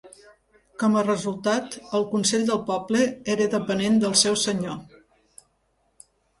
[0.83, 3.03] Com a resultat el consell del poble
[3.35, 5.01] era depenent del seu senyor.